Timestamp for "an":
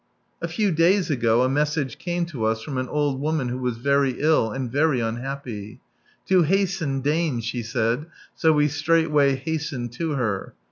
2.79-2.87